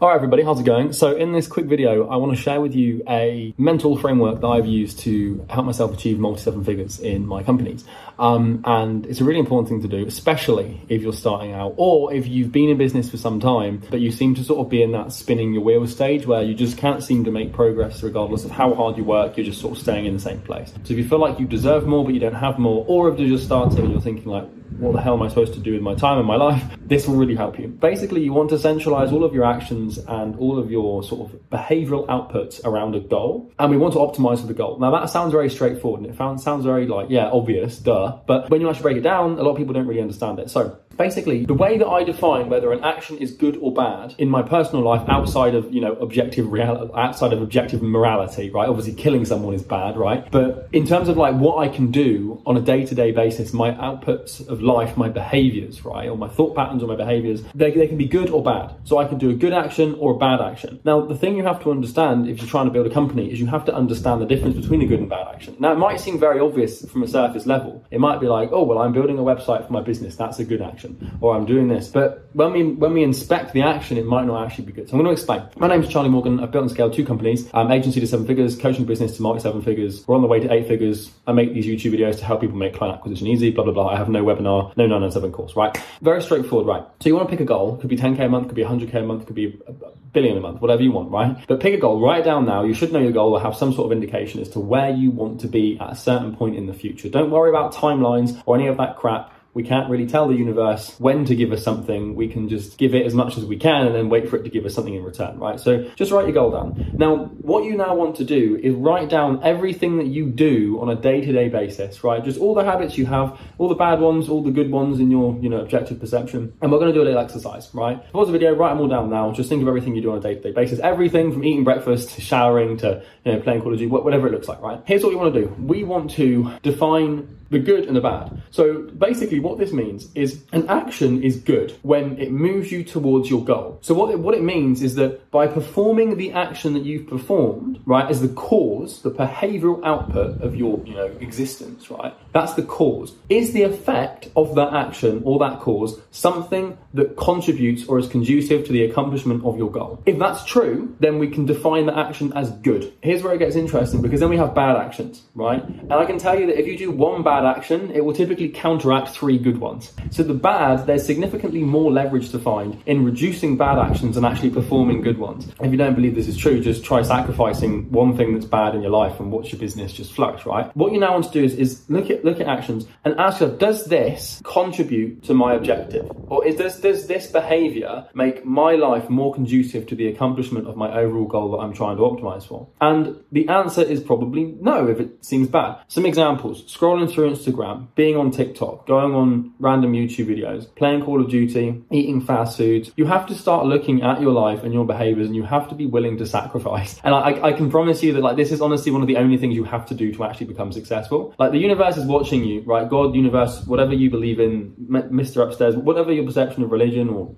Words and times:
All 0.00 0.08
right, 0.08 0.14
everybody, 0.14 0.42
how's 0.42 0.58
it 0.58 0.64
going? 0.64 0.94
So, 0.94 1.14
in 1.14 1.32
this 1.32 1.46
quick 1.46 1.66
video, 1.66 2.08
I 2.08 2.16
want 2.16 2.34
to 2.34 2.42
share 2.42 2.58
with 2.58 2.74
you 2.74 3.02
a 3.06 3.52
mental 3.58 3.98
framework 3.98 4.40
that 4.40 4.46
I've 4.46 4.64
used 4.64 5.00
to 5.00 5.44
help 5.50 5.66
myself 5.66 5.92
achieve 5.92 6.18
multi 6.18 6.40
seven 6.40 6.64
figures 6.64 6.98
in 7.00 7.26
my 7.26 7.42
companies. 7.42 7.84
Um, 8.18 8.62
and 8.64 9.04
it's 9.04 9.20
a 9.20 9.24
really 9.24 9.40
important 9.40 9.68
thing 9.68 9.82
to 9.82 9.88
do, 9.88 10.06
especially 10.06 10.80
if 10.88 11.02
you're 11.02 11.12
starting 11.12 11.52
out 11.52 11.74
or 11.76 12.14
if 12.14 12.26
you've 12.26 12.50
been 12.50 12.70
in 12.70 12.78
business 12.78 13.10
for 13.10 13.18
some 13.18 13.40
time, 13.40 13.82
but 13.90 14.00
you 14.00 14.10
seem 14.10 14.34
to 14.36 14.42
sort 14.42 14.60
of 14.60 14.70
be 14.70 14.82
in 14.82 14.92
that 14.92 15.12
spinning 15.12 15.52
your 15.52 15.62
wheels 15.62 15.92
stage 15.92 16.26
where 16.26 16.42
you 16.42 16.54
just 16.54 16.78
can't 16.78 17.02
seem 17.02 17.24
to 17.24 17.30
make 17.30 17.52
progress 17.52 18.02
regardless 18.02 18.46
of 18.46 18.50
how 18.50 18.72
hard 18.72 18.96
you 18.96 19.04
work, 19.04 19.36
you're 19.36 19.44
just 19.44 19.60
sort 19.60 19.76
of 19.76 19.82
staying 19.82 20.06
in 20.06 20.14
the 20.14 20.20
same 20.20 20.40
place. 20.40 20.70
So, 20.70 20.92
if 20.94 20.98
you 20.98 21.06
feel 21.06 21.18
like 21.18 21.38
you 21.38 21.46
deserve 21.46 21.86
more 21.86 22.06
but 22.06 22.14
you 22.14 22.20
don't 22.20 22.32
have 22.32 22.58
more, 22.58 22.86
or 22.88 23.10
if 23.10 23.20
you're 23.20 23.28
just 23.28 23.44
starting 23.44 23.80
and 23.80 23.90
you're 23.90 24.00
thinking, 24.00 24.30
like, 24.30 24.48
what 24.80 24.94
the 24.94 25.00
hell 25.00 25.14
am 25.14 25.22
I 25.22 25.28
supposed 25.28 25.52
to 25.54 25.60
do 25.60 25.74
with 25.74 25.82
my 25.82 25.94
time 25.94 26.18
and 26.18 26.26
my 26.26 26.36
life? 26.36 26.62
This 26.90 27.06
will 27.06 27.14
really 27.14 27.36
help 27.36 27.56
you. 27.56 27.68
Basically, 27.68 28.20
you 28.20 28.32
want 28.32 28.50
to 28.50 28.58
centralize 28.58 29.12
all 29.12 29.22
of 29.22 29.32
your 29.32 29.44
actions 29.44 29.98
and 29.98 30.34
all 30.40 30.58
of 30.58 30.72
your 30.72 31.04
sort 31.04 31.30
of 31.30 31.40
behavioral 31.48 32.04
outputs 32.08 32.64
around 32.64 32.96
a 32.96 33.00
goal, 33.00 33.52
and 33.60 33.70
we 33.70 33.76
want 33.76 33.92
to 33.94 34.00
optimize 34.00 34.40
for 34.40 34.48
the 34.48 34.54
goal. 34.54 34.76
Now, 34.80 34.90
that 34.90 35.08
sounds 35.08 35.30
very 35.30 35.50
straightforward 35.50 36.00
and 36.00 36.10
it 36.10 36.16
sounds 36.40 36.64
very 36.64 36.88
like, 36.88 37.06
yeah, 37.08 37.30
obvious, 37.30 37.78
duh. 37.78 38.18
But 38.26 38.50
when 38.50 38.60
you 38.60 38.68
actually 38.68 38.82
break 38.82 38.96
it 38.96 39.02
down, 39.02 39.38
a 39.38 39.42
lot 39.44 39.52
of 39.52 39.56
people 39.56 39.72
don't 39.72 39.86
really 39.86 40.00
understand 40.00 40.40
it. 40.40 40.50
So, 40.50 40.76
basically 41.00 41.46
the 41.46 41.54
way 41.54 41.78
that 41.78 41.88
I 41.88 42.04
define 42.04 42.50
whether 42.50 42.72
an 42.72 42.84
action 42.84 43.16
is 43.16 43.32
good 43.32 43.56
or 43.62 43.72
bad 43.72 44.14
in 44.18 44.28
my 44.28 44.42
personal 44.42 44.84
life 44.84 45.02
outside 45.08 45.54
of 45.54 45.72
you 45.72 45.80
know 45.80 45.94
objective 45.94 46.52
reality 46.52 46.92
outside 46.94 47.32
of 47.32 47.40
objective 47.40 47.80
morality 47.80 48.50
right? 48.50 48.68
Obviously 48.68 48.92
killing 48.92 49.24
someone 49.24 49.54
is 49.54 49.62
bad 49.62 49.96
right? 49.96 50.30
But 50.30 50.68
in 50.72 50.86
terms 50.86 51.08
of 51.08 51.16
like 51.16 51.34
what 51.34 51.56
I 51.64 51.68
can 51.68 51.90
do 51.90 52.42
on 52.44 52.58
a 52.58 52.60
day-to-day 52.60 53.12
basis 53.12 53.54
my 53.54 53.70
outputs 53.88 54.46
of 54.46 54.60
life 54.60 54.98
my 54.98 55.08
behaviors 55.08 55.84
right 55.86 56.06
or 56.06 56.18
my 56.18 56.28
thought 56.28 56.54
patterns 56.54 56.82
or 56.82 56.88
my 56.88 56.96
behaviors 56.96 57.42
they, 57.54 57.70
they 57.70 57.86
can 57.86 57.96
be 57.96 58.06
good 58.18 58.28
or 58.28 58.42
bad. 58.42 58.74
So 58.84 58.98
I 58.98 59.06
can 59.06 59.16
do 59.16 59.30
a 59.30 59.34
good 59.44 59.54
action 59.54 59.94
or 59.98 60.08
a 60.16 60.18
bad 60.18 60.42
action. 60.42 60.80
Now 60.84 61.06
the 61.06 61.16
thing 61.16 61.34
you 61.38 61.44
have 61.44 61.62
to 61.62 61.70
understand 61.70 62.28
if 62.28 62.40
you're 62.40 62.52
trying 62.56 62.66
to 62.66 62.74
build 62.76 62.86
a 62.86 62.94
company 63.00 63.32
is 63.32 63.40
you 63.40 63.46
have 63.46 63.64
to 63.64 63.74
understand 63.74 64.20
the 64.20 64.26
difference 64.26 64.54
between 64.54 64.82
a 64.82 64.86
good 64.86 65.00
and 65.00 65.08
bad 65.08 65.26
action. 65.34 65.56
Now 65.58 65.72
it 65.72 65.80
might 65.86 65.98
seem 65.98 66.20
very 66.20 66.40
obvious 66.40 66.84
from 66.90 67.02
a 67.02 67.08
surface 67.08 67.46
level. 67.46 67.82
It 67.90 68.00
might 68.00 68.20
be 68.20 68.26
like 68.26 68.50
oh 68.52 68.64
well 68.64 68.78
I'm 68.78 68.92
building 68.92 69.18
a 69.18 69.22
website 69.22 69.66
for 69.66 69.72
my 69.72 69.80
business. 69.80 70.14
That's 70.14 70.38
a 70.38 70.44
good 70.44 70.60
action 70.60 70.89
or 71.20 71.36
I'm 71.36 71.46
doing 71.46 71.68
this. 71.68 71.88
But 71.88 72.28
when 72.32 72.52
we 72.52 72.64
when 72.64 72.92
we 72.92 73.02
inspect 73.02 73.52
the 73.52 73.62
action, 73.62 73.96
it 73.98 74.06
might 74.06 74.26
not 74.26 74.44
actually 74.46 74.66
be 74.66 74.72
good. 74.72 74.88
So 74.88 74.94
I'm 74.94 75.02
going 75.02 75.14
to 75.14 75.18
explain. 75.18 75.42
My 75.56 75.68
name 75.68 75.82
is 75.82 75.88
Charlie 75.88 76.08
Morgan. 76.08 76.40
I've 76.40 76.50
built 76.50 76.62
and 76.62 76.70
scaled 76.70 76.94
two 76.94 77.04
companies, 77.04 77.48
um, 77.54 77.70
agency 77.70 78.00
to 78.00 78.06
seven 78.06 78.26
figures, 78.26 78.56
coaching 78.56 78.84
business 78.84 79.16
to 79.16 79.22
market 79.22 79.42
seven 79.42 79.62
figures. 79.62 80.06
We're 80.06 80.16
on 80.16 80.22
the 80.22 80.28
way 80.28 80.40
to 80.40 80.52
eight 80.52 80.68
figures. 80.68 81.10
I 81.26 81.32
make 81.32 81.54
these 81.54 81.66
YouTube 81.66 81.98
videos 81.98 82.18
to 82.18 82.24
help 82.24 82.40
people 82.40 82.56
make 82.56 82.74
client 82.74 82.96
acquisition 82.96 83.26
easy. 83.26 83.50
Blah 83.50 83.64
blah 83.64 83.72
blah. 83.72 83.88
I 83.88 83.96
have 83.96 84.08
no 84.08 84.24
webinar, 84.24 84.76
no 84.76 84.86
997 84.86 85.32
course. 85.32 85.56
Right? 85.56 85.76
Very 86.02 86.22
straightforward. 86.22 86.66
Right? 86.66 86.84
So 87.00 87.08
you 87.08 87.16
want 87.16 87.28
to 87.28 87.30
pick 87.30 87.40
a 87.40 87.44
goal. 87.44 87.76
Could 87.76 87.90
be 87.90 87.96
10k 87.96 88.20
a 88.20 88.28
month. 88.28 88.48
Could 88.48 88.56
be 88.56 88.64
100k 88.64 88.94
a 88.94 89.02
month. 89.02 89.26
Could 89.26 89.36
be 89.36 89.60
a 89.66 89.72
billion 90.12 90.36
a 90.36 90.40
month. 90.40 90.60
Whatever 90.60 90.82
you 90.82 90.92
want. 90.92 91.10
Right? 91.10 91.36
But 91.46 91.60
pick 91.60 91.74
a 91.74 91.78
goal. 91.78 92.00
Write 92.00 92.20
it 92.20 92.24
down 92.24 92.46
now. 92.46 92.64
You 92.64 92.74
should 92.74 92.92
know 92.92 93.00
your 93.00 93.12
goal 93.12 93.32
or 93.32 93.40
have 93.40 93.56
some 93.56 93.72
sort 93.72 93.86
of 93.86 93.92
indication 93.92 94.40
as 94.40 94.48
to 94.50 94.60
where 94.60 94.90
you 94.90 95.10
want 95.10 95.40
to 95.40 95.48
be 95.48 95.78
at 95.80 95.92
a 95.92 95.96
certain 95.96 96.36
point 96.36 96.56
in 96.56 96.66
the 96.66 96.74
future. 96.74 97.08
Don't 97.08 97.30
worry 97.30 97.50
about 97.50 97.74
timelines 97.74 98.40
or 98.46 98.56
any 98.56 98.66
of 98.66 98.76
that 98.76 98.96
crap 98.96 99.32
we 99.60 99.68
can't 99.68 99.90
really 99.90 100.06
tell 100.06 100.26
the 100.26 100.34
universe 100.34 100.94
when 100.98 101.26
to 101.26 101.36
give 101.36 101.52
us 101.52 101.62
something. 101.62 102.14
We 102.14 102.28
can 102.28 102.48
just 102.48 102.78
give 102.78 102.94
it 102.94 103.04
as 103.04 103.12
much 103.12 103.36
as 103.36 103.44
we 103.44 103.58
can 103.58 103.86
and 103.86 103.94
then 103.94 104.08
wait 104.08 104.26
for 104.26 104.36
it 104.36 104.42
to 104.44 104.48
give 104.48 104.64
us 104.64 104.74
something 104.74 104.94
in 104.94 105.04
return, 105.04 105.38
right? 105.38 105.60
So 105.60 105.84
just 105.96 106.10
write 106.12 106.24
your 106.24 106.32
goal 106.32 106.50
down. 106.50 106.92
Now, 106.94 107.26
what 107.42 107.64
you 107.64 107.76
now 107.76 107.94
want 107.94 108.16
to 108.16 108.24
do 108.24 108.58
is 108.62 108.74
write 108.74 109.10
down 109.10 109.40
everything 109.42 109.98
that 109.98 110.06
you 110.06 110.30
do 110.30 110.80
on 110.80 110.88
a 110.88 110.94
day-to-day 110.94 111.50
basis, 111.50 112.02
right? 112.02 112.24
Just 112.24 112.40
all 112.40 112.54
the 112.54 112.64
habits 112.64 112.96
you 112.96 113.04
have, 113.04 113.38
all 113.58 113.68
the 113.68 113.74
bad 113.74 114.00
ones, 114.00 114.30
all 114.30 114.42
the 114.42 114.50
good 114.50 114.70
ones 114.70 114.98
in 114.98 115.10
your, 115.10 115.38
you 115.42 115.50
know, 115.50 115.60
objective 115.60 116.00
perception. 116.00 116.54
And 116.62 116.72
we're 116.72 116.78
going 116.78 116.90
to 116.90 116.98
do 116.98 117.02
a 117.02 117.04
little 117.04 117.20
exercise, 117.20 117.68
right? 117.74 118.10
Pause 118.14 118.28
the 118.28 118.32
video, 118.32 118.54
write 118.54 118.70
them 118.70 118.80
all 118.80 118.88
down 118.88 119.10
now. 119.10 119.30
Just 119.30 119.50
think 119.50 119.60
of 119.60 119.68
everything 119.68 119.94
you 119.94 120.00
do 120.00 120.12
on 120.12 120.16
a 120.16 120.22
day-to-day 120.22 120.52
basis. 120.52 120.78
Everything 120.78 121.32
from 121.32 121.44
eating 121.44 121.64
breakfast 121.64 122.12
to 122.14 122.22
showering 122.22 122.78
to, 122.78 123.02
you 123.26 123.32
know, 123.32 123.40
playing 123.40 123.60
Call 123.60 123.74
of 123.74 123.78
Duty, 123.78 123.90
whatever 123.90 124.26
it 124.26 124.32
looks 124.32 124.48
like, 124.48 124.62
right? 124.62 124.80
Here's 124.86 125.02
what 125.02 125.10
we 125.10 125.16
want 125.16 125.34
to 125.34 125.42
do. 125.42 125.48
We 125.58 125.84
want 125.84 126.12
to 126.12 126.50
define 126.62 127.36
the 127.50 127.58
good 127.58 127.86
and 127.86 127.96
the 127.96 128.00
bad. 128.00 128.40
So 128.52 128.82
basically 128.82 129.40
what 129.40 129.49
this 129.58 129.72
means 129.72 130.08
is 130.14 130.42
an 130.52 130.68
action 130.68 131.22
is 131.22 131.36
good 131.36 131.76
when 131.82 132.18
it 132.18 132.30
moves 132.30 132.70
you 132.72 132.84
towards 132.84 133.30
your 133.30 133.44
goal. 133.44 133.78
So 133.82 133.94
what 133.94 134.10
it, 134.10 134.18
what 134.18 134.34
it 134.34 134.42
means 134.42 134.82
is 134.82 134.94
that 134.96 135.30
by 135.30 135.46
performing 135.46 136.16
the 136.16 136.32
action 136.32 136.74
that 136.74 136.84
you've 136.84 137.06
performed, 137.06 137.80
right, 137.84 138.08
as 138.10 138.20
the 138.20 138.28
cause, 138.28 139.02
the 139.02 139.10
behavioral 139.10 139.84
output 139.84 140.40
of 140.42 140.56
your, 140.56 140.80
you 140.84 140.94
know, 140.94 141.06
existence, 141.20 141.90
right? 141.90 142.14
That's 142.32 142.54
the 142.54 142.62
cause. 142.62 143.14
Is 143.28 143.52
the 143.52 143.62
effect 143.62 144.28
of 144.36 144.54
that 144.54 144.72
action 144.72 145.22
or 145.24 145.38
that 145.40 145.60
cause 145.60 146.00
something 146.10 146.76
that 146.94 147.16
contributes 147.16 147.86
or 147.86 147.98
is 147.98 148.06
conducive 148.06 148.66
to 148.66 148.72
the 148.72 148.84
accomplishment 148.84 149.44
of 149.44 149.56
your 149.56 149.70
goal? 149.70 150.02
If 150.06 150.18
that's 150.18 150.44
true, 150.44 150.94
then 151.00 151.18
we 151.18 151.28
can 151.28 151.46
define 151.46 151.86
the 151.86 151.96
action 151.96 152.32
as 152.34 152.50
good. 152.50 152.92
Here's 153.02 153.22
where 153.22 153.34
it 153.34 153.38
gets 153.38 153.56
interesting 153.56 154.02
because 154.02 154.20
then 154.20 154.30
we 154.30 154.36
have 154.36 154.54
bad 154.54 154.76
actions, 154.76 155.22
right? 155.34 155.62
And 155.64 155.92
I 155.92 156.04
can 156.04 156.18
tell 156.18 156.38
you 156.38 156.46
that 156.46 156.58
if 156.58 156.66
you 156.66 156.76
do 156.76 156.90
one 156.90 157.22
bad 157.22 157.44
action, 157.44 157.90
it 157.92 158.04
will 158.04 158.14
typically 158.14 158.48
counteract 158.48 159.08
three 159.08 159.29
good 159.38 159.58
ones. 159.58 159.92
So 160.10 160.22
the 160.22 160.34
bad, 160.34 160.86
there's 160.86 161.04
significantly 161.04 161.62
more 161.62 161.90
leverage 161.92 162.30
to 162.30 162.38
find 162.38 162.80
in 162.86 163.04
reducing 163.04 163.56
bad 163.56 163.78
actions 163.78 164.16
and 164.16 164.26
actually 164.26 164.50
performing 164.50 165.00
good 165.02 165.18
ones. 165.18 165.48
If 165.60 165.70
you 165.70 165.76
don't 165.76 165.94
believe 165.94 166.14
this 166.14 166.28
is 166.28 166.36
true, 166.36 166.60
just 166.60 166.84
try 166.84 167.02
sacrificing 167.02 167.90
one 167.90 168.16
thing 168.16 168.34
that's 168.34 168.46
bad 168.46 168.74
in 168.74 168.82
your 168.82 168.90
life 168.90 169.20
and 169.20 169.30
watch 169.30 169.52
your 169.52 169.60
business 169.60 169.92
just 169.92 170.12
flourish, 170.12 170.46
right? 170.46 170.74
What 170.76 170.92
you 170.92 171.00
now 171.00 171.12
want 171.12 171.26
to 171.26 171.32
do 171.32 171.44
is, 171.44 171.54
is 171.54 171.88
look 171.88 172.10
at 172.10 172.24
look 172.24 172.40
at 172.40 172.46
actions 172.46 172.86
and 173.04 173.18
ask 173.18 173.40
yourself, 173.40 173.58
does 173.58 173.84
this 173.86 174.40
contribute 174.44 175.22
to 175.24 175.34
my 175.34 175.54
objective? 175.54 176.10
Or 176.28 176.46
is 176.46 176.56
this 176.56 176.80
does 176.80 177.06
this 177.06 177.26
behavior 177.26 178.06
make 178.14 178.44
my 178.44 178.74
life 178.74 179.08
more 179.08 179.32
conducive 179.34 179.86
to 179.88 179.94
the 179.94 180.08
accomplishment 180.08 180.66
of 180.66 180.76
my 180.76 180.92
overall 180.92 181.26
goal 181.26 181.50
that 181.52 181.58
I'm 181.58 181.72
trying 181.72 181.96
to 181.96 182.02
optimize 182.02 182.46
for? 182.46 182.68
And 182.80 183.20
the 183.32 183.48
answer 183.48 183.82
is 183.82 184.00
probably 184.00 184.56
no 184.60 184.88
if 184.88 185.00
it 185.00 185.24
seems 185.24 185.48
bad. 185.48 185.78
Some 185.88 186.06
examples, 186.06 186.62
scrolling 186.64 187.10
through 187.10 187.30
Instagram, 187.30 187.88
being 187.94 188.16
on 188.16 188.30
TikTok, 188.30 188.86
going 188.86 189.14
on 189.20 189.52
random 189.58 189.92
YouTube 189.92 190.26
videos, 190.26 190.74
playing 190.74 191.02
Call 191.04 191.20
of 191.20 191.30
Duty, 191.30 191.82
eating 191.90 192.20
fast 192.20 192.56
foods, 192.56 192.92
you 192.96 193.06
have 193.06 193.26
to 193.26 193.34
start 193.34 193.66
looking 193.66 194.02
at 194.02 194.20
your 194.20 194.32
life 194.32 194.62
and 194.64 194.72
your 194.72 194.86
behaviors 194.86 195.26
and 195.26 195.36
you 195.36 195.44
have 195.44 195.68
to 195.68 195.74
be 195.74 195.86
willing 195.86 196.16
to 196.18 196.26
sacrifice. 196.26 197.00
And 197.10 197.14
I, 197.14 197.48
I 197.48 197.52
can 197.52 197.70
promise 197.70 198.02
you 198.02 198.12
that 198.12 198.20
like 198.20 198.36
this 198.36 198.52
is 198.52 198.60
honestly 198.60 198.92
one 198.92 199.02
of 199.02 199.08
the 199.08 199.16
only 199.16 199.36
things 199.36 199.54
you 199.54 199.64
have 199.64 199.84
to 199.86 199.94
do 199.94 200.12
to 200.12 200.24
actually 200.24 200.46
become 200.46 200.70
successful. 200.70 201.34
Like 201.38 201.50
the 201.50 201.58
universe 201.58 201.96
is 201.96 202.04
watching 202.04 202.44
you, 202.44 202.60
right? 202.62 202.88
God, 202.88 203.14
universe, 203.14 203.64
whatever 203.66 203.94
you 203.94 204.10
believe 204.10 204.38
in, 204.38 204.74
Mr. 204.88 205.44
Upstairs, 205.44 205.74
whatever 205.76 206.12
your 206.12 206.24
perception 206.24 206.62
of 206.62 206.70
religion 206.70 207.08
or 207.08 207.34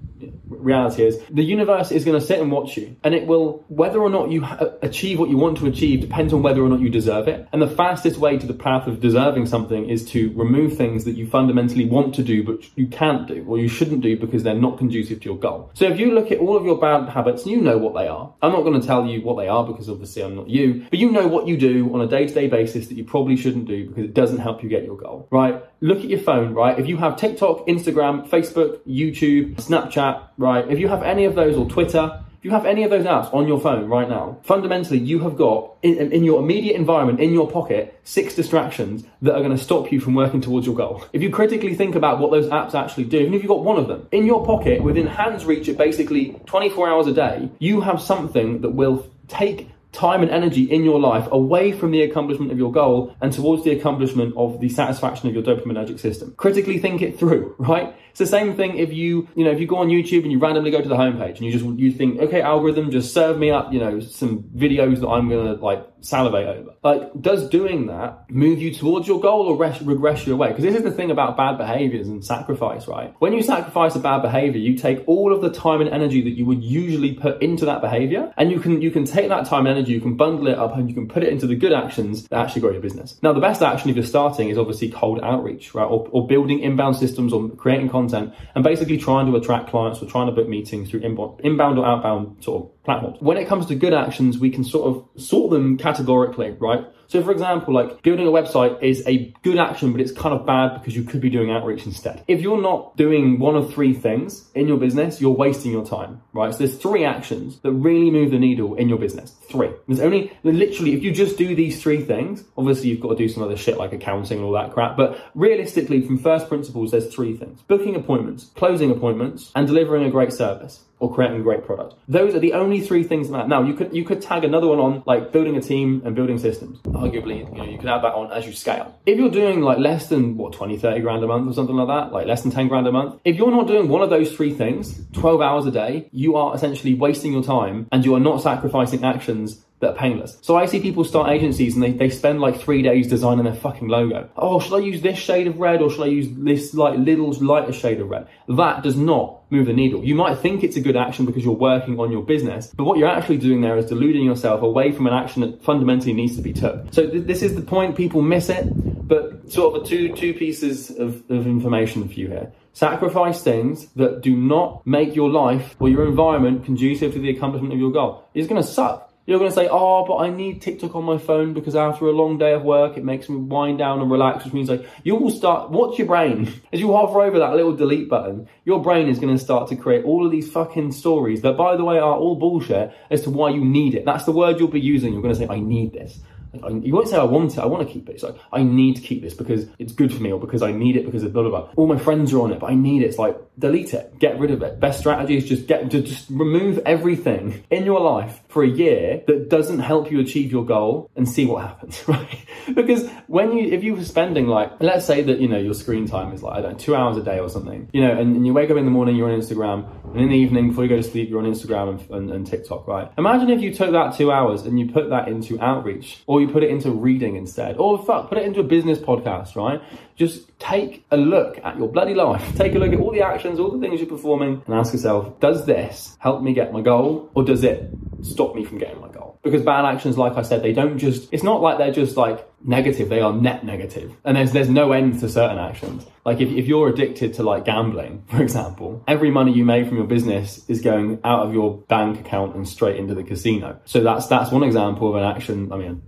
reality 0.62 1.04
is, 1.04 1.18
the 1.30 1.42
universe 1.42 1.90
is 1.90 2.04
going 2.04 2.18
to 2.18 2.26
sit 2.26 2.40
and 2.40 2.50
watch 2.50 2.76
you. 2.76 2.96
And 3.04 3.14
it 3.14 3.26
will, 3.26 3.64
whether 3.68 4.00
or 4.00 4.10
not 4.10 4.30
you 4.30 4.46
achieve 4.82 5.18
what 5.18 5.28
you 5.28 5.36
want 5.36 5.58
to 5.58 5.66
achieve 5.66 6.00
depends 6.00 6.32
on 6.32 6.42
whether 6.42 6.62
or 6.62 6.68
not 6.68 6.80
you 6.80 6.88
deserve 6.88 7.28
it. 7.28 7.48
And 7.52 7.60
the 7.60 7.68
fastest 7.68 8.18
way 8.18 8.38
to 8.38 8.46
the 8.46 8.54
path 8.54 8.86
of 8.86 9.00
deserving 9.00 9.46
something 9.46 9.88
is 9.88 10.04
to 10.10 10.32
remove 10.34 10.76
things 10.76 11.04
that 11.04 11.12
you 11.12 11.26
fundamentally 11.26 11.86
want 11.86 12.14
to 12.14 12.22
do 12.22 12.42
but 12.44 12.76
you 12.76 12.86
can't 12.86 13.26
do 13.26 13.44
or 13.46 13.58
you 13.58 13.68
shouldn't 13.68 14.00
do 14.00 14.16
because 14.16 14.42
they're 14.42 14.54
not 14.54 14.78
conducive 14.78 15.20
to 15.20 15.24
your 15.26 15.38
goal. 15.38 15.70
So 15.74 15.86
if 15.86 15.98
you 15.98 16.12
look 16.12 16.30
at 16.30 16.38
all 16.38 16.56
of 16.56 16.64
your 16.64 16.78
bad 16.78 17.08
habits, 17.08 17.46
you 17.46 17.60
know 17.60 17.78
what 17.78 17.94
they 17.94 18.08
are. 18.08 18.32
I'm 18.42 18.52
not 18.52 18.62
going 18.62 18.80
to 18.80 18.86
tell 18.86 19.06
you 19.06 19.22
what 19.22 19.36
they 19.36 19.48
are 19.48 19.64
because 19.64 19.88
obviously 19.88 20.22
I'm 20.22 20.36
not 20.36 20.48
you, 20.48 20.86
but 20.90 20.98
you 20.98 21.10
know 21.10 21.26
what 21.28 21.46
you 21.46 21.56
do 21.56 21.92
on 21.94 22.00
a 22.00 22.06
day-to-day 22.06 22.48
basis 22.48 22.88
that 22.88 22.94
you 22.94 23.04
probably 23.04 23.36
shouldn't 23.36 23.66
do 23.66 23.88
because 23.88 24.04
it 24.04 24.14
doesn't 24.14 24.38
help 24.38 24.62
you 24.62 24.68
get 24.68 24.84
your 24.84 24.96
goal, 24.96 25.28
right? 25.30 25.62
Look 25.82 25.98
at 25.98 26.09
your 26.09 26.20
phone, 26.20 26.54
right? 26.54 26.78
If 26.78 26.87
you 26.87 26.97
have 26.98 27.16
TikTok, 27.16 27.66
Instagram, 27.66 28.28
Facebook, 28.28 28.78
YouTube, 28.87 29.56
Snapchat, 29.56 30.28
right? 30.38 30.65
If 30.70 30.78
you 30.78 30.87
have 30.87 31.03
any 31.03 31.25
of 31.25 31.34
those 31.34 31.56
or 31.56 31.69
Twitter, 31.69 32.22
if 32.38 32.44
you 32.44 32.53
have 32.53 32.66
any 32.66 32.84
of 32.84 32.91
those 32.91 33.04
apps 33.04 33.34
on 33.34 33.48
your 33.48 33.59
phone 33.59 33.88
right 33.88 34.09
now, 34.09 34.38
fundamentally 34.44 34.98
you 34.98 35.19
have 35.20 35.37
got 35.37 35.76
in, 35.82 36.12
in, 36.12 36.22
your 36.22 36.41
immediate 36.41 36.76
environment, 36.76 37.19
in 37.19 37.32
your 37.32 37.50
pocket, 37.50 37.98
six 38.04 38.37
distractions 38.37 39.04
that 39.22 39.34
are 39.34 39.41
going 39.41 39.56
to 39.56 39.62
stop 39.62 39.91
you 39.91 39.98
from 39.98 40.15
working 40.15 40.41
towards 40.41 40.66
your 40.66 40.76
goal. 40.76 41.04
If 41.12 41.20
you 41.20 41.31
critically 41.31 41.75
think 41.75 41.97
about 41.97 42.20
what 42.20 42.31
those 42.31 42.47
apps 42.47 42.75
actually 42.75 43.06
do, 43.06 43.19
even 43.19 43.34
if 43.34 43.43
you've 43.43 43.49
got 43.49 43.64
one 43.64 43.76
of 43.76 43.88
them 43.88 44.06
in 44.12 44.25
your 44.25 44.47
pocket 44.47 44.84
within 44.84 45.09
hand's 45.09 45.44
reach 45.44 45.69
at 45.69 45.76
basically 45.76 46.41
24 46.47 46.88
hours 46.88 47.09
a 47.09 47.12
day, 47.12 47.50
you 47.59 47.81
have 47.81 48.00
something 48.00 48.61
that 48.61 48.70
will 48.70 49.05
take 49.26 49.69
time 50.02 50.22
and 50.22 50.32
energy 50.32 50.64
in 50.64 50.82
your 50.82 50.99
life 50.99 51.28
away 51.31 51.70
from 51.70 51.93
the 51.93 52.02
accomplishment 52.02 52.50
of 52.50 52.58
your 52.58 52.72
goal 52.72 53.14
and 53.20 53.32
towards 53.32 53.62
the 53.62 53.70
accomplishment 53.70 54.34
of 54.37 54.58
the 54.58 54.69
satisfaction 54.69 55.28
of 55.28 55.34
your 55.34 55.44
dopaminergic 55.44 56.00
system. 56.00 56.34
Critically 56.37 56.81
think 56.81 57.00
it 57.02 57.16
through, 57.20 57.54
right? 57.58 57.94
It's 58.12 58.19
the 58.19 58.26
same 58.26 58.56
thing 58.56 58.76
if 58.76 58.93
you, 58.93 59.26
you 59.34 59.43
know, 59.43 59.50
if 59.52 59.58
you 59.58 59.66
go 59.66 59.76
on 59.76 59.88
YouTube 59.88 60.25
and 60.25 60.31
you 60.31 60.38
randomly 60.38 60.70
go 60.70 60.82
to 60.82 60.88
the 60.88 60.96
homepage 60.96 61.37
and 61.37 61.46
you 61.46 61.52
just, 61.52 61.64
you 61.64 61.90
think, 61.90 62.20
okay, 62.20 62.43
algorithm, 62.43 62.90
just 62.90 63.14
serve 63.14 63.38
me 63.38 63.50
up, 63.50 63.72
you 63.72 63.81
know, 63.81 64.00
some 64.00 64.43
videos 64.54 65.00
that 65.00 65.08
I'm 65.08 65.31
to 65.31 65.54
like 65.54 65.82
salivate 66.02 66.46
over. 66.46 66.75
Like, 66.82 67.10
does 67.19 67.49
doing 67.49 67.87
that 67.87 68.28
move 68.28 68.60
you 68.60 68.75
towards 68.75 69.08
your 69.08 69.19
goal 69.19 69.46
or 69.46 69.56
res- 69.56 69.81
regress 69.81 70.26
you 70.26 70.34
away? 70.34 70.49
Because 70.49 70.64
this 70.64 70.75
is 70.75 70.82
the 70.82 70.90
thing 70.90 71.10
about 71.10 71.38
bad 71.38 71.56
behaviors 71.56 72.06
and 72.06 72.22
sacrifice, 72.22 72.87
right? 72.87 73.14
When 73.19 73.32
you 73.32 73.43
sacrifice 73.43 73.96
a 73.96 74.00
bad 74.00 74.20
behavior, 74.20 74.60
you 74.60 74.76
take 74.76 75.02
all 75.06 75.32
of 75.32 75.40
the 75.40 75.50
time 75.50 75.81
and 75.81 75.88
energy 75.88 76.20
that 76.22 76.37
you 76.37 76.44
would 76.44 76.62
usually 76.62 77.14
put 77.14 77.40
into 77.43 77.64
that 77.64 77.81
behavior 77.81 78.31
and 78.37 78.50
you 78.50 78.60
can, 78.60 78.82
you 78.82 78.90
can 78.90 79.06
take 79.06 79.31
that 79.31 79.46
time 79.46 79.66
and 79.66 79.78
energy, 79.78 79.91
you 79.92 80.00
can 80.00 80.14
bundle 80.14 80.48
it 80.48 80.58
up 80.58 80.76
and 80.76 80.88
you 80.88 80.94
can 80.94 81.08
put 81.08 81.22
it 81.22 81.28
into 81.28 81.46
the 81.46 81.54
good 81.54 81.72
actions 81.72 82.26
that 82.28 82.38
actually 82.38 82.62
grow 82.62 82.70
your 82.70 82.80
business. 82.80 83.18
Now, 83.22 83.32
the 83.32 83.40
best 83.40 83.62
action 83.62 83.90
if 83.90 83.96
you're 83.96 84.04
starting 84.04 84.48
is 84.48 84.58
obviously 84.58 84.90
cold 84.90 85.20
outreach, 85.22 85.74
right? 85.74 85.84
Or, 85.84 86.08
or 86.10 86.26
building 86.26 86.60
inbound 86.60 86.96
systems 86.96 87.32
or 87.32 87.48
creating 87.50 87.88
content 87.90 88.34
and 88.54 88.64
basically 88.64 88.98
trying 88.98 89.26
to 89.26 89.36
attract 89.36 89.70
clients 89.70 90.02
or 90.02 90.06
trying 90.06 90.26
to 90.26 90.32
book 90.32 90.48
meetings 90.48 90.90
through 90.90 91.00
inbound, 91.00 91.40
inbound 91.40 91.78
or 91.78 91.86
outbound 91.86 92.42
sort 92.42 92.64
of 92.64 92.81
platforms. 92.84 93.19
When 93.20 93.37
it 93.37 93.46
comes 93.46 93.67
to 93.67 93.75
good 93.75 93.94
actions, 93.94 94.38
we 94.38 94.50
can 94.50 94.64
sort 94.64 94.88
of 94.88 95.23
sort 95.23 95.50
them 95.50 95.79
categorically, 95.79 96.56
right? 96.58 96.84
So, 97.12 97.23
for 97.23 97.31
example, 97.31 97.75
like 97.75 98.00
building 98.00 98.26
a 98.26 98.31
website 98.31 98.82
is 98.82 99.06
a 99.06 99.34
good 99.43 99.58
action, 99.58 99.93
but 99.93 100.00
it's 100.00 100.12
kind 100.12 100.34
of 100.34 100.46
bad 100.46 100.79
because 100.79 100.96
you 100.96 101.05
could 101.05 101.20
be 101.20 101.29
doing 101.29 101.50
outreach 101.50 101.84
instead. 101.84 102.25
If 102.26 102.40
you're 102.40 102.62
not 102.62 102.96
doing 102.96 103.38
one 103.38 103.55
of 103.55 103.75
three 103.75 103.93
things 103.93 104.49
in 104.55 104.67
your 104.67 104.79
business, 104.79 105.20
you're 105.20 105.31
wasting 105.31 105.73
your 105.73 105.84
time, 105.84 106.23
right? 106.32 106.52
So, 106.52 106.58
there's 106.61 106.76
three 106.76 107.05
actions 107.05 107.61
that 107.61 107.73
really 107.73 108.11
move 108.11 108.31
the 108.31 108.38
needle 108.38 108.76
in 108.76 108.88
your 108.88 108.96
business. 108.96 109.31
Three. 109.50 109.70
There's 109.87 110.00
only 110.00 110.32
literally, 110.43 110.94
if 110.94 111.02
you 111.02 111.12
just 111.12 111.37
do 111.37 111.55
these 111.55 111.82
three 111.82 112.02
things, 112.02 112.44
obviously 112.56 112.88
you've 112.88 113.00
got 113.00 113.11
to 113.11 113.17
do 113.17 113.28
some 113.28 113.43
other 113.43 113.58
shit 113.58 113.76
like 113.76 113.93
accounting 113.93 114.38
and 114.38 114.46
all 114.46 114.52
that 114.52 114.73
crap, 114.73 114.96
but 114.96 115.20
realistically, 115.35 116.00
from 116.00 116.17
first 116.17 116.49
principles, 116.49 116.93
there's 116.93 117.14
three 117.14 117.37
things 117.37 117.61
booking 117.69 117.94
appointments, 117.94 118.44
closing 118.56 118.90
appointments, 118.90 119.52
and 119.55 119.67
delivering 119.67 120.05
a 120.05 120.11
great 120.11 120.32
service 120.32 120.81
or 121.02 121.12
creating 121.12 121.40
a 121.40 121.43
great 121.43 121.64
product. 121.66 121.96
Those 122.06 122.32
are 122.37 122.38
the 122.38 122.52
only 122.52 122.81
three 122.81 123.02
things 123.02 123.26
that 123.26 123.32
matter. 123.32 123.49
Now 123.49 123.62
you 123.64 123.75
could 123.75 123.94
you 123.94 124.04
could 124.04 124.22
tag 124.22 124.44
another 124.44 124.69
one 124.69 124.78
on 124.78 125.02
like 125.04 125.32
building 125.32 125.56
a 125.56 125.60
team 125.60 126.00
and 126.04 126.14
building 126.14 126.38
systems. 126.38 126.78
Arguably, 126.82 127.38
you 127.50 127.58
know, 127.58 127.64
you 127.64 127.76
could 127.76 127.88
add 127.88 128.04
that 128.04 128.14
on 128.14 128.31
as 128.31 128.46
you 128.46 128.52
scale. 128.52 128.96
If 129.04 129.19
you're 129.19 129.31
doing 129.31 129.62
like 129.62 129.78
less 129.78 130.08
than 130.08 130.37
what 130.37 130.52
20, 130.52 130.78
30 130.78 131.00
grand 131.00 131.25
a 131.25 131.26
month 131.26 131.50
or 131.50 131.54
something 131.54 131.75
like 131.75 131.88
that, 131.88 132.12
like 132.12 132.26
less 132.28 132.43
than 132.43 132.52
10 132.52 132.69
grand 132.69 132.87
a 132.87 132.93
month, 132.93 133.20
if 133.25 133.37
you're 133.37 133.50
not 133.50 133.66
doing 133.66 133.88
one 133.88 134.00
of 134.00 134.10
those 134.10 134.32
three 134.32 134.54
things 134.54 135.00
12 135.12 135.40
hours 135.40 135.66
a 135.66 135.72
day, 135.72 136.08
you 136.12 136.37
are 136.37 136.54
essentially 136.54 136.94
wasting 136.94 137.32
your 137.32 137.43
time 137.43 137.88
and 137.90 138.04
you 138.04 138.14
are 138.14 138.20
not 138.20 138.40
sacrificing 138.40 139.04
actions 139.04 139.64
that 139.82 139.90
are 139.90 139.96
painless. 139.96 140.38
So 140.43 140.56
I 140.56 140.67
see 140.67 140.81
people 140.81 141.02
start 141.02 141.29
agencies 141.31 141.75
and 141.75 141.82
they, 141.82 141.90
they 141.90 142.08
spend 142.08 142.40
like 142.40 142.58
three 142.58 142.82
days 142.82 143.08
designing 143.08 143.44
their 143.44 143.55
fucking 143.55 143.88
logo. 143.88 144.31
Oh, 144.37 144.61
should 144.61 144.75
I 144.75 144.79
use 144.79 145.02
this 145.02 145.19
shade 145.19 145.49
of 145.49 145.58
red 145.58 145.82
or 145.82 145.90
should 145.90 146.02
I 146.02 146.06
use 146.06 146.29
this 146.31 146.73
like 146.73 146.96
little 146.96 147.32
lighter 147.32 147.73
shade 147.73 148.00
of 148.00 148.08
red? 148.08 148.29
That 148.46 148.84
does 148.84 148.96
not 148.96 149.43
move 149.50 149.67
the 149.67 149.73
needle. 149.73 150.05
You 150.05 150.14
might 150.14 150.38
think 150.38 150.62
it's 150.62 150.76
a 150.76 150.81
good 150.81 150.96
action 150.96 151.26
because 151.26 151.44
you're 151.44 151.52
working 151.52 151.99
on 151.99 152.12
your 152.12 152.23
business, 152.23 152.69
but 152.69 152.84
what 152.84 152.96
you're 152.96 153.08
actually 153.08 153.38
doing 153.38 153.61
there 153.61 153.76
is 153.76 153.87
deluding 153.87 154.25
yourself 154.25 154.62
away 154.62 154.93
from 154.93 155.08
an 155.08 155.14
action 155.14 155.43
that 155.43 155.64
fundamentally 155.64 156.12
needs 156.12 156.37
to 156.37 156.43
be 156.43 156.52
took. 156.52 156.94
So 156.94 157.11
th- 157.11 157.26
this 157.26 157.43
is 157.43 157.56
the 157.56 157.62
point. 157.62 157.96
People 157.96 158.23
miss 158.23 158.49
it, 158.49 158.64
but 159.08 159.50
sort 159.52 159.76
of 159.76 159.87
two 159.87 160.14
two 160.14 160.32
pieces 160.32 160.90
of, 160.90 161.28
of 161.28 161.46
information 161.49 162.08
for 162.08 162.14
you 162.14 162.28
here. 162.28 162.52
Sacrifice 162.73 163.43
things 163.43 163.87
that 163.96 164.23
do 164.23 164.35
not 164.35 164.87
make 164.87 165.14
your 165.14 165.28
life 165.28 165.76
or 165.81 165.88
your 165.88 166.06
environment 166.06 166.64
conducive 166.64 167.12
to 167.12 167.19
the 167.19 167.31
accomplishment 167.31 167.75
of 167.75 167.81
your 167.81 167.93
goal. 167.93 168.25
It's 168.32 168.49
going 168.49 168.62
to 168.62 168.67
suck. 168.67 169.12
You're 169.24 169.38
going 169.38 169.50
to 169.50 169.54
say, 169.54 169.69
oh, 169.70 170.04
but 170.04 170.16
I 170.16 170.30
need 170.30 170.62
TikTok 170.62 170.96
on 170.96 171.04
my 171.04 171.16
phone 171.16 171.54
because 171.54 171.76
after 171.76 172.06
a 172.06 172.10
long 172.10 172.38
day 172.38 172.52
of 172.54 172.62
work, 172.62 172.96
it 172.96 173.04
makes 173.04 173.28
me 173.28 173.36
wind 173.36 173.78
down 173.78 174.00
and 174.00 174.10
relax, 174.10 174.44
which 174.44 174.52
means 174.52 174.69
like 174.69 174.84
you 175.04 175.14
will 175.14 175.30
start, 175.30 175.70
watch 175.70 175.96
your 175.96 176.08
brain. 176.08 176.52
As 176.72 176.80
you 176.80 176.92
hover 176.92 177.22
over 177.22 177.38
that 177.38 177.54
little 177.54 177.76
delete 177.76 178.08
button, 178.08 178.48
your 178.64 178.82
brain 178.82 179.08
is 179.08 179.20
going 179.20 179.36
to 179.36 179.42
start 179.42 179.69
to 179.69 179.76
create 179.76 180.04
all 180.04 180.26
of 180.26 180.32
these 180.32 180.50
fucking 180.50 180.90
stories 180.90 181.42
that, 181.42 181.56
by 181.56 181.76
the 181.76 181.84
way, 181.84 181.98
are 181.98 182.16
all 182.16 182.34
bullshit 182.34 182.92
as 183.10 183.22
to 183.22 183.30
why 183.30 183.50
you 183.50 183.64
need 183.64 183.94
it. 183.94 184.04
That's 184.04 184.24
the 184.24 184.32
word 184.32 184.58
you'll 184.58 184.69
be 184.69 184.80
using. 184.80 185.12
You're 185.12 185.22
going 185.22 185.34
to 185.34 185.38
say, 185.38 185.48
I 185.48 185.60
need 185.60 185.92
this. 185.92 186.18
You 186.52 186.92
won't 186.94 187.08
say 187.08 187.16
I 187.16 187.25
want 187.25 187.52
it, 187.52 187.60
I 187.60 187.66
want 187.66 187.86
to 187.86 187.92
keep 187.92 188.08
it. 188.10 188.12
It's 188.12 188.22
like, 188.22 188.36
I 188.52 188.62
need 188.62 188.96
to 188.96 189.02
keep 189.02 189.22
this 189.22 189.32
because 189.32 189.66
it's 189.78 189.92
good 189.92 190.12
for 190.12 190.22
me 190.22 190.32
or 190.32 190.38
because 190.38 190.62
I 190.62 190.70
need 190.70 190.96
it 190.96 191.06
because 191.06 191.22
of 191.22 191.32
blah, 191.32 191.42
blah, 191.42 191.50
blah. 191.50 191.70
All 191.76 191.86
my 191.86 191.96
friends 191.96 192.32
are 192.34 192.40
on 192.40 192.52
it, 192.52 192.60
but 192.60 192.70
I 192.70 192.75
need 192.75 193.02
it. 193.02 193.06
It's 193.06 193.18
like, 193.18 193.38
delete 193.58 193.94
it, 193.94 194.18
get 194.18 194.38
rid 194.38 194.50
of 194.50 194.62
it. 194.62 194.78
Best 194.78 194.98
strategy 194.98 195.38
is 195.38 195.48
just 195.48 195.66
get, 195.66 195.90
to 195.90 196.02
just 196.02 196.28
remove 196.28 196.78
everything 196.84 197.64
in 197.70 197.86
your 197.86 198.00
life 198.00 198.41
for 198.52 198.62
a 198.62 198.69
year 198.69 199.22
that 199.26 199.49
doesn't 199.49 199.78
help 199.78 200.10
you 200.12 200.20
achieve 200.20 200.52
your 200.52 200.64
goal 200.64 201.10
and 201.16 201.26
see 201.26 201.46
what 201.46 201.62
happens, 201.62 202.02
right? 202.08 202.38
because 202.75 203.08
when 203.26 203.56
you, 203.56 203.70
if 203.70 203.82
you 203.82 203.94
were 203.94 204.04
spending 204.04 204.46
like, 204.46 204.70
let's 204.81 205.06
say 205.06 205.22
that, 205.22 205.40
you 205.40 205.49
know, 205.49 205.56
your 205.56 205.72
screen 205.72 206.06
time 206.06 206.32
is 206.34 206.43
like, 206.43 206.58
I 206.58 206.60
don't 206.60 206.72
know, 206.72 206.78
two 206.78 206.94
hours 206.94 207.16
a 207.16 207.22
day 207.22 207.38
or 207.38 207.49
something, 207.49 207.88
you 207.94 208.02
know, 208.02 208.12
and, 208.12 208.37
and 208.37 208.46
you 208.46 208.52
wake 208.52 208.70
up 208.70 208.76
in 208.76 208.84
the 208.84 208.90
morning, 208.90 209.16
you're 209.16 209.32
on 209.32 209.40
Instagram, 209.40 209.88
and 210.12 210.20
in 210.20 210.28
the 210.28 210.37
evening 210.37 210.69
before 210.69 210.84
you 210.84 210.90
go 210.90 210.96
to 210.96 211.02
sleep, 211.02 211.31
you're 211.31 211.38
on 211.38 211.50
Instagram 211.50 211.88
and, 211.88 212.10
and, 212.10 212.31
and 212.31 212.46
TikTok, 212.46 212.87
right? 212.87 213.10
Imagine 213.16 213.49
if 213.49 213.62
you 213.62 213.72
took 213.72 213.90
that 213.93 214.14
two 214.16 214.31
hours 214.31 214.62
and 214.62 214.78
you 214.78 214.93
put 214.93 215.08
that 215.08 215.28
into 215.28 215.58
outreach 215.58 216.22
or 216.26 216.43
you 216.43 216.49
put 216.49 216.62
it 216.62 216.69
into 216.69 216.90
reading 216.90 217.37
instead. 217.37 217.78
Or 217.78 218.04
fuck, 218.04 218.28
put 218.28 218.37
it 218.37 218.44
into 218.44 218.60
a 218.60 218.64
business 218.64 218.99
podcast, 218.99 219.56
right? 219.56 219.81
Just 220.14 220.56
take 220.58 221.06
a 221.10 221.16
look 221.16 221.58
at 221.64 221.78
your 221.78 221.88
bloody 221.88 222.14
life. 222.14 222.43
Take 222.56 222.75
a 222.75 222.78
look 222.78 222.93
at 222.93 223.00
all 223.00 223.10
the 223.10 223.22
actions, 223.22 223.58
all 223.58 223.70
the 223.70 223.78
things 223.78 223.99
you're 223.99 224.08
performing, 224.08 224.62
and 224.66 224.75
ask 224.75 224.93
yourself, 224.93 225.40
does 225.40 225.64
this 225.64 226.16
help 226.20 226.43
me 226.43 226.52
get 226.52 226.72
my 226.72 226.82
goal? 226.82 227.31
Or 227.34 227.43
does 227.43 227.64
it 227.64 227.90
stop 228.22 228.54
me 228.54 228.64
from 228.64 228.78
getting 228.78 229.00
my 229.00 229.08
goal? 229.08 229.38
Because 229.42 229.62
bad 229.62 229.84
actions, 229.84 230.16
like 230.16 230.36
I 230.36 230.42
said, 230.42 230.62
they 230.62 230.72
don't 230.72 230.98
just, 230.98 231.28
it's 231.32 231.42
not 231.42 231.60
like 231.60 231.78
they're 231.78 231.92
just 231.92 232.16
like 232.16 232.48
negative, 232.64 233.08
they 233.08 233.20
are 233.20 233.32
net 233.32 233.64
negative. 233.64 234.16
And 234.24 234.36
there's 234.36 234.52
there's 234.52 234.69
no 234.69 234.92
end 234.92 235.20
to 235.20 235.28
certain 235.28 235.58
actions. 235.58 236.06
Like 236.24 236.40
if, 236.40 236.50
if 236.50 236.66
you're 236.66 236.88
addicted 236.88 237.34
to 237.34 237.42
like 237.42 237.64
gambling, 237.64 238.24
for 238.28 238.42
example, 238.42 239.02
every 239.06 239.30
money 239.30 239.52
you 239.52 239.64
make 239.64 239.86
from 239.88 239.96
your 239.96 240.06
business 240.06 240.64
is 240.69 240.80
going 240.80 241.20
out 241.24 241.46
of 241.46 241.52
your 241.52 241.78
bank 241.78 242.20
account 242.20 242.54
and 242.54 242.69
straight 242.69 242.96
into 242.96 243.14
the 243.14 243.24
casino. 243.24 243.80
So 243.84 244.02
that's 244.02 244.26
that's 244.26 244.50
one 244.50 244.62
example 244.62 245.08
of 245.08 245.16
an 245.16 245.25
action. 245.25 245.72
I 245.72 245.76
mean, 245.76 246.02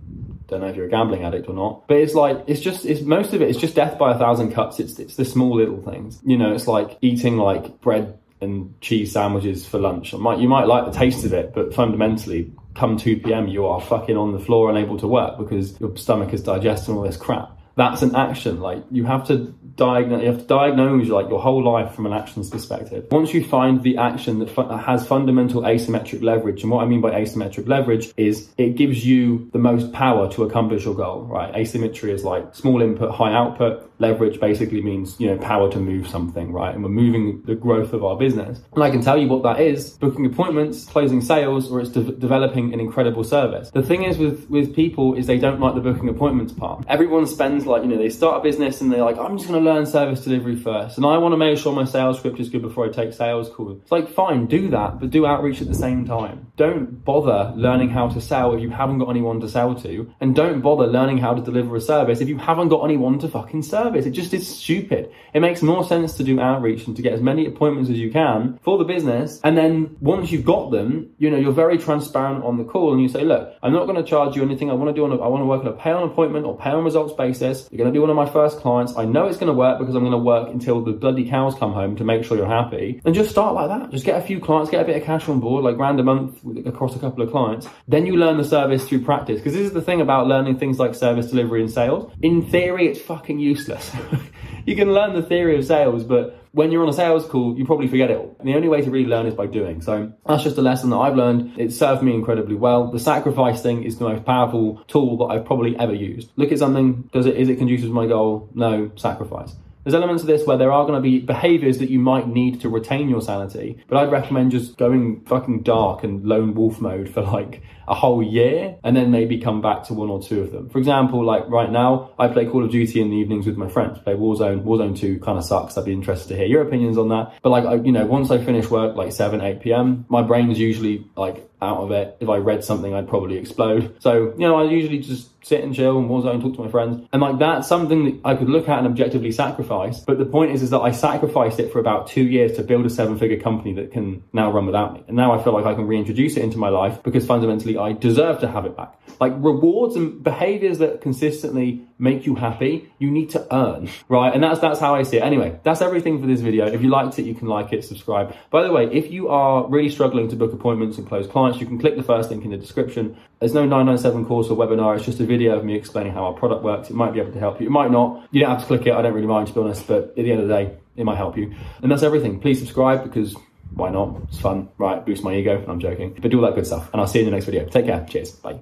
don't 0.47 0.61
know 0.61 0.67
if 0.67 0.75
you're 0.75 0.85
a 0.85 0.89
gambling 0.89 1.23
addict 1.23 1.49
or 1.49 1.55
not, 1.55 1.87
but 1.87 1.97
it's 1.97 2.13
like 2.13 2.43
it's 2.47 2.61
just 2.61 2.85
it's 2.85 3.01
most 3.01 3.33
of 3.33 3.41
it. 3.41 3.49
It's 3.49 3.59
just 3.59 3.75
death 3.75 3.97
by 3.97 4.13
a 4.13 4.17
thousand 4.17 4.53
cuts. 4.53 4.79
It's 4.79 4.99
it's 4.99 5.15
the 5.15 5.25
small 5.25 5.55
little 5.55 5.81
things. 5.81 6.19
You 6.23 6.37
know, 6.37 6.53
it's 6.53 6.67
like 6.67 6.97
eating 7.01 7.37
like 7.37 7.81
bread 7.81 8.19
and 8.45 8.79
cheese 8.81 9.11
sandwiches 9.11 9.65
for 9.65 9.79
lunch. 9.79 10.13
Might 10.13 10.39
you 10.39 10.47
might 10.47 10.67
like 10.67 10.85
the 10.85 10.97
taste 10.97 11.25
of 11.25 11.33
it, 11.33 11.53
but 11.53 11.73
fundamentally, 11.73 12.53
come 12.75 12.97
2 12.97 13.17
p.m. 13.17 13.47
you 13.47 13.65
are 13.65 13.81
fucking 13.81 14.15
on 14.15 14.31
the 14.31 14.39
floor 14.39 14.69
unable 14.69 14.97
to 14.99 15.07
work 15.07 15.37
because 15.37 15.79
your 15.79 15.95
stomach 15.97 16.33
is 16.33 16.43
digesting 16.43 16.95
all 16.95 17.01
this 17.01 17.17
crap. 17.17 17.54
That's 17.75 18.01
an 18.01 18.15
action. 18.15 18.61
Like 18.61 18.83
you 18.91 19.03
have 19.05 19.27
to 19.27 19.53
diagnose, 19.75 20.21
you 20.21 20.27
have 20.27 20.39
to 20.39 20.45
diagnose 20.45 21.09
like 21.09 21.29
your 21.29 21.41
whole 21.41 21.63
life 21.63 21.93
from 21.93 22.05
an 22.05 22.13
actions 22.13 22.49
perspective. 22.49 23.07
Once 23.11 23.33
you 23.33 23.43
find 23.43 23.83
the 23.83 23.97
action 23.97 24.39
that 24.39 24.49
fu- 24.49 24.67
has 24.67 25.05
fundamental 25.05 25.61
asymmetric 25.63 26.21
leverage, 26.21 26.61
and 26.63 26.71
what 26.71 26.83
I 26.83 26.87
mean 26.87 27.01
by 27.01 27.11
asymmetric 27.11 27.67
leverage 27.67 28.13
is 28.17 28.49
it 28.57 28.77
gives 28.77 29.05
you 29.05 29.49
the 29.51 29.59
most 29.59 29.91
power 29.91 30.31
to 30.31 30.43
accomplish 30.43 30.85
your 30.85 30.95
goal, 30.95 31.23
right? 31.23 31.53
Asymmetry 31.53 32.11
is 32.11 32.23
like 32.23 32.55
small 32.55 32.81
input, 32.81 33.11
high 33.11 33.33
output. 33.33 33.91
Leverage 33.99 34.41
basically 34.41 34.81
means, 34.81 35.17
you 35.19 35.27
know, 35.27 35.37
power 35.37 35.71
to 35.71 35.79
move 35.79 36.07
something, 36.07 36.51
right? 36.51 36.73
And 36.73 36.83
we're 36.83 36.89
moving 36.89 37.41
the 37.45 37.55
growth 37.55 37.93
of 37.93 38.03
our 38.03 38.17
business. 38.17 38.59
And 38.73 38.83
I 38.83 38.89
can 38.89 39.01
tell 39.01 39.17
you 39.17 39.27
what 39.27 39.43
that 39.43 39.61
is, 39.61 39.91
booking 39.91 40.25
appointments, 40.25 40.85
closing 40.85 41.21
sales, 41.21 41.71
or 41.71 41.79
it's 41.79 41.91
de- 41.91 42.11
developing 42.11 42.73
an 42.73 42.81
incredible 42.81 43.23
service. 43.23 43.71
The 43.71 43.83
thing 43.83 44.03
is 44.03 44.17
with, 44.17 44.49
with 44.49 44.75
people 44.75 45.15
is 45.15 45.27
they 45.27 45.37
don't 45.37 45.61
like 45.61 45.75
the 45.75 45.81
booking 45.81 46.09
appointments 46.09 46.51
part. 46.51 46.83
Everyone 46.89 47.25
spends 47.25 47.64
like, 47.65 47.83
you 47.83 47.89
know, 47.89 47.97
they 47.97 48.09
start 48.09 48.39
a 48.39 48.43
business 48.43 48.81
and 48.81 48.91
they're 48.91 49.03
like, 49.03 49.17
I'm 49.17 49.37
just 49.37 49.49
going 49.49 49.63
to 49.63 49.71
learn 49.71 49.85
service 49.85 50.23
delivery 50.23 50.55
first. 50.55 50.97
And 50.97 51.05
I 51.05 51.17
want 51.17 51.33
to 51.33 51.37
make 51.37 51.57
sure 51.57 51.73
my 51.73 51.85
sales 51.85 52.19
script 52.19 52.39
is 52.39 52.49
good 52.49 52.61
before 52.61 52.85
I 52.85 52.89
take 52.89 53.13
sales 53.13 53.49
calls. 53.49 53.79
It's 53.81 53.91
like, 53.91 54.09
fine, 54.09 54.47
do 54.47 54.69
that, 54.69 54.99
but 54.99 55.09
do 55.09 55.25
outreach 55.25 55.61
at 55.61 55.67
the 55.67 55.75
same 55.75 56.05
time. 56.05 56.51
Don't 56.57 57.03
bother 57.03 57.53
learning 57.55 57.89
how 57.89 58.07
to 58.09 58.21
sell 58.21 58.53
if 58.53 58.61
you 58.61 58.69
haven't 58.69 58.99
got 58.99 59.09
anyone 59.09 59.39
to 59.41 59.49
sell 59.49 59.75
to. 59.75 60.11
And 60.21 60.35
don't 60.35 60.61
bother 60.61 60.87
learning 60.87 61.17
how 61.17 61.33
to 61.33 61.41
deliver 61.41 61.75
a 61.75 61.81
service 61.81 62.21
if 62.21 62.29
you 62.29 62.37
haven't 62.37 62.69
got 62.69 62.83
anyone 62.83 63.19
to 63.19 63.27
fucking 63.27 63.63
service. 63.63 64.05
It 64.05 64.11
just 64.11 64.33
is 64.33 64.47
stupid. 64.47 65.11
It 65.33 65.39
makes 65.39 65.61
more 65.61 65.83
sense 65.83 66.15
to 66.17 66.23
do 66.23 66.39
outreach 66.39 66.87
and 66.87 66.95
to 66.95 67.01
get 67.01 67.13
as 67.13 67.21
many 67.21 67.45
appointments 67.45 67.89
as 67.89 67.99
you 67.99 68.11
can 68.11 68.59
for 68.63 68.77
the 68.77 68.83
business. 68.83 69.39
And 69.43 69.57
then 69.57 69.97
once 69.99 70.31
you've 70.31 70.45
got 70.45 70.71
them, 70.71 71.11
you 71.17 71.29
know, 71.29 71.37
you're 71.37 71.51
very 71.51 71.77
transparent 71.77 72.43
on 72.43 72.57
the 72.57 72.63
call 72.63 72.93
and 72.93 73.01
you 73.01 73.09
say, 73.09 73.23
look, 73.23 73.53
I'm 73.61 73.73
not 73.73 73.85
going 73.85 73.97
to 73.97 74.03
charge 74.03 74.35
you 74.35 74.43
anything. 74.43 74.69
I 74.69 74.73
want 74.73 74.89
to 74.89 74.93
do 74.93 75.05
on 75.05 75.11
a, 75.11 75.21
I 75.21 75.27
want 75.27 75.41
to 75.41 75.45
work 75.45 75.61
on 75.61 75.67
a 75.67 75.73
pay 75.73 75.91
on 75.91 76.03
appointment 76.03 76.45
or 76.45 76.57
pay 76.57 76.71
on 76.71 76.83
results 76.83 77.13
basis. 77.13 77.54
You're 77.71 77.77
going 77.77 77.89
to 77.89 77.93
be 77.93 77.99
one 77.99 78.09
of 78.09 78.15
my 78.15 78.29
first 78.29 78.59
clients. 78.59 78.97
I 78.97 79.05
know 79.05 79.27
it's 79.27 79.37
going 79.37 79.47
to 79.47 79.53
work 79.53 79.79
because 79.79 79.95
I'm 79.95 80.01
going 80.01 80.11
to 80.11 80.17
work 80.17 80.49
until 80.49 80.81
the 80.81 80.91
bloody 80.91 81.27
cows 81.29 81.55
come 81.55 81.73
home 81.73 81.95
to 81.97 82.03
make 82.03 82.23
sure 82.23 82.37
you're 82.37 82.47
happy. 82.47 83.01
And 83.05 83.13
just 83.15 83.29
start 83.29 83.55
like 83.55 83.69
that. 83.69 83.91
Just 83.91 84.05
get 84.05 84.17
a 84.17 84.25
few 84.25 84.39
clients, 84.39 84.71
get 84.71 84.81
a 84.81 84.85
bit 84.85 84.97
of 84.97 85.03
cash 85.03 85.27
on 85.29 85.39
board, 85.39 85.63
like 85.63 85.75
grand 85.75 85.99
a 85.99 86.03
month 86.03 86.39
across 86.65 86.95
a 86.95 86.99
couple 86.99 87.23
of 87.23 87.31
clients. 87.31 87.67
Then 87.87 88.05
you 88.05 88.15
learn 88.15 88.37
the 88.37 88.43
service 88.43 88.87
through 88.87 89.03
practice. 89.03 89.39
Because 89.39 89.53
this 89.53 89.65
is 89.65 89.73
the 89.73 89.81
thing 89.81 90.01
about 90.01 90.27
learning 90.27 90.59
things 90.59 90.79
like 90.79 90.95
service 90.95 91.27
delivery 91.27 91.61
and 91.61 91.71
sales. 91.71 92.11
In 92.21 92.45
theory, 92.49 92.87
it's 92.87 93.01
fucking 93.01 93.39
useless. 93.39 93.91
you 94.65 94.75
can 94.75 94.93
learn 94.93 95.13
the 95.13 95.23
theory 95.23 95.57
of 95.57 95.65
sales, 95.65 96.03
but 96.03 96.44
when 96.55 96.71
you're 96.71 96.83
on 96.83 96.89
a 96.89 96.93
sales 96.93 97.27
call, 97.27 97.57
you 97.57 97.65
probably 97.65 97.89
forget 97.89 98.09
it 98.09 98.17
all. 98.17 98.33
And 98.39 98.47
the 98.47 98.55
only 98.55 98.69
way 98.69 98.79
to 98.79 98.89
really 98.89 99.09
learn 99.09 99.25
is 99.25 99.33
by 99.33 99.45
doing. 99.45 99.81
So 99.81 100.13
that's 100.25 100.41
just 100.41 100.57
a 100.57 100.61
lesson 100.61 100.89
that 100.91 100.95
I've 100.95 101.15
learned. 101.15 101.59
It 101.59 101.73
served 101.73 102.01
me 102.01 102.13
incredibly 102.13 102.55
well. 102.55 102.89
The 102.89 102.99
sacrifice 102.99 103.61
thing 103.61 103.83
is 103.83 103.97
the 103.97 104.07
most 104.07 104.23
powerful 104.23 104.81
tool 104.87 105.17
that 105.17 105.25
I've 105.25 105.43
probably 105.43 105.77
ever 105.77 105.93
used. 105.93 106.31
Look 106.37 106.53
at 106.53 106.59
something, 106.59 107.09
does 107.11 107.25
it 107.25 107.35
is 107.35 107.49
it 107.49 107.57
conducive 107.57 107.89
to 107.89 107.93
my 107.93 108.07
goal? 108.07 108.49
No, 108.55 108.89
sacrifice. 108.95 109.53
There's 109.85 109.93
elements 109.93 110.23
of 110.23 110.27
this 110.27 110.47
where 110.47 110.57
there 110.57 110.71
are 110.71 110.83
going 110.87 110.95
to 110.95 110.99
be 110.99 111.19
behaviors 111.19 111.77
that 111.77 111.91
you 111.91 111.99
might 111.99 112.27
need 112.27 112.61
to 112.61 112.69
retain 112.69 113.07
your 113.07 113.21
sanity, 113.21 113.77
but 113.87 113.97
I'd 113.97 114.11
recommend 114.11 114.49
just 114.49 114.77
going 114.77 115.21
fucking 115.25 115.61
dark 115.61 116.03
and 116.03 116.25
lone 116.25 116.55
wolf 116.55 116.81
mode 116.81 117.07
for 117.07 117.21
like 117.21 117.61
a 117.87 117.93
whole 117.93 118.23
year 118.23 118.77
and 118.83 118.97
then 118.97 119.11
maybe 119.11 119.37
come 119.37 119.61
back 119.61 119.83
to 119.83 119.93
one 119.93 120.09
or 120.09 120.19
two 120.19 120.41
of 120.41 120.51
them. 120.51 120.69
For 120.69 120.79
example, 120.79 121.23
like 121.23 121.47
right 121.49 121.69
now, 121.69 122.09
I 122.17 122.29
play 122.29 122.47
Call 122.47 122.65
of 122.65 122.71
Duty 122.71 122.99
in 122.99 123.11
the 123.11 123.15
evenings 123.15 123.45
with 123.45 123.57
my 123.57 123.69
friends, 123.69 123.99
play 123.99 124.15
Warzone. 124.15 124.63
Warzone 124.63 124.97
2 124.97 125.19
kind 125.19 125.37
of 125.37 125.45
sucks. 125.45 125.77
I'd 125.77 125.85
be 125.85 125.93
interested 125.93 126.29
to 126.29 126.35
hear 126.35 126.47
your 126.47 126.63
opinions 126.63 126.97
on 126.97 127.09
that. 127.09 127.33
But 127.43 127.51
like, 127.51 127.65
I, 127.65 127.75
you 127.75 127.91
know, 127.91 128.07
once 128.07 128.31
I 128.31 128.43
finish 128.43 128.67
work, 128.67 128.95
like 128.95 129.11
7, 129.11 129.39
8 129.39 129.61
p.m., 129.61 130.05
my 130.09 130.23
brain's 130.23 130.57
usually 130.57 131.05
like 131.15 131.47
out 131.65 131.77
of 131.77 131.91
it. 131.91 132.17
If 132.19 132.29
I 132.29 132.37
read 132.37 132.63
something, 132.63 132.93
I'd 132.93 133.07
probably 133.07 133.37
explode. 133.37 133.95
So, 133.99 134.33
you 134.37 134.47
know, 134.47 134.55
I 134.55 134.69
usually 134.69 134.99
just 134.99 135.29
sit 135.45 135.63
and 135.63 135.75
chill 135.75 135.99
and 135.99 136.09
Warzone, 136.09 136.41
talk 136.41 136.55
to 136.55 136.63
my 136.63 136.71
friends. 136.71 137.07
And 137.13 137.21
like 137.21 137.37
that's 137.37 137.67
something 137.67 138.05
that 138.05 138.19
I 138.25 138.35
could 138.35 138.49
look 138.49 138.67
at 138.67 138.79
and 138.79 138.87
objectively 138.87 139.31
sacrifice. 139.31 139.99
But 139.99 140.17
the 140.17 140.25
point 140.25 140.51
is, 140.51 140.63
is 140.63 140.71
that 140.71 140.79
I 140.79 140.91
sacrificed 140.91 141.59
it 141.59 141.71
for 141.71 141.79
about 141.79 142.07
two 142.07 142.23
years 142.23 142.53
to 142.57 142.63
build 142.63 142.85
a 142.85 142.89
seven 142.89 143.17
figure 143.17 143.39
company 143.39 143.73
that 143.73 143.91
can 143.91 144.23
now 144.33 144.51
run 144.51 144.65
without 144.65 144.93
me. 144.93 145.03
And 145.07 145.15
now 145.15 145.33
I 145.37 145.43
feel 145.43 145.53
like 145.53 145.65
I 145.65 145.75
can 145.75 145.85
reintroduce 145.85 146.35
it 146.35 146.43
into 146.43 146.57
my 146.57 146.69
life 146.69 147.03
because 147.03 147.25
fundamentally 147.27 147.77
I 147.77 147.93
deserve 147.93 148.39
to 148.39 148.47
have 148.47 148.65
it 148.65 148.75
back. 148.75 148.99
Like 149.19 149.33
rewards 149.37 149.95
and 149.95 150.23
behaviors 150.23 150.79
that 150.79 151.01
consistently 151.01 151.87
make 151.97 152.25
you 152.25 152.35
happy, 152.35 152.91
you 152.99 153.09
need 153.09 153.29
to 153.31 153.55
earn, 153.55 153.89
right? 154.09 154.33
And 154.33 154.43
that's 154.43 154.59
that's 154.59 154.79
how 154.79 154.95
I 154.95 155.03
see 155.03 155.17
it. 155.17 155.23
Anyway, 155.23 155.59
that's 155.63 155.81
everything 155.81 156.19
for 156.19 156.27
this 156.27 156.41
video. 156.41 156.65
If 156.67 156.81
you 156.81 156.89
liked 156.89 157.17
it, 157.19 157.25
you 157.25 157.33
can 157.33 157.47
like 157.47 157.71
it, 157.71 157.83
subscribe. 157.83 158.35
By 158.49 158.63
the 158.63 158.71
way, 158.71 158.85
if 158.91 159.11
you 159.11 159.29
are 159.29 159.67
really 159.67 159.89
struggling 159.89 160.27
to 160.29 160.35
book 160.35 160.53
appointments 160.53 160.97
and 160.97 161.07
close 161.07 161.27
clients, 161.27 161.59
you 161.59 161.65
can 161.65 161.79
click 161.79 161.95
the 161.95 162.03
first 162.03 162.29
link 162.29 162.43
in 162.43 162.51
the 162.51 162.57
description. 162.57 163.17
There's 163.39 163.53
no 163.53 163.61
997 163.61 164.25
course 164.25 164.49
or 164.49 164.57
webinar. 164.57 164.95
It's 164.95 165.05
just 165.05 165.19
a 165.19 165.25
video 165.25 165.57
of 165.57 165.63
me 165.63 165.75
explaining 165.75 166.13
how 166.13 166.25
our 166.25 166.33
product 166.33 166.63
works. 166.63 166.89
It 166.89 166.95
might 166.95 167.13
be 167.13 167.19
able 167.19 167.31
to 167.31 167.39
help 167.39 167.61
you. 167.61 167.67
It 167.67 167.71
might 167.71 167.91
not. 167.91 168.27
You 168.31 168.41
don't 168.41 168.49
have 168.49 168.61
to 168.61 168.65
click 168.65 168.87
it. 168.87 168.93
I 168.93 169.01
don't 169.01 169.13
really 169.13 169.27
mind 169.27 169.47
to 169.47 169.53
be 169.53 169.59
honest, 169.61 169.87
but 169.87 170.09
at 170.09 170.15
the 170.15 170.31
end 170.31 170.41
of 170.41 170.47
the 170.47 170.53
day, 170.53 170.77
it 170.95 171.03
might 171.05 171.17
help 171.17 171.37
you. 171.37 171.53
And 171.81 171.91
that's 171.91 172.03
everything. 172.03 172.39
Please 172.39 172.59
subscribe 172.59 173.03
because 173.03 173.35
why 173.73 173.89
not? 173.89 174.21
It's 174.29 174.39
fun, 174.39 174.69
right? 174.77 175.05
Boost 175.05 175.23
my 175.23 175.35
ego. 175.35 175.63
I'm 175.67 175.79
joking. 175.79 176.17
But 176.19 176.31
do 176.31 176.39
all 176.39 176.45
that 176.45 176.55
good 176.55 176.67
stuff. 176.67 176.89
And 176.93 177.01
I'll 177.01 177.07
see 177.07 177.19
you 177.19 177.25
in 177.25 177.31
the 177.31 177.35
next 177.35 177.45
video. 177.45 177.65
Take 177.65 177.85
care. 177.85 178.05
Cheers. 178.09 178.31
Bye. 178.31 178.53